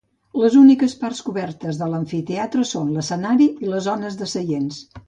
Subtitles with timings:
[0.43, 4.87] Les úniques parts cobertes de l'amfiteatre són l'escenari i les zones de seients.